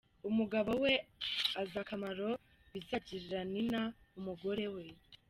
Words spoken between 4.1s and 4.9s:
umugore we.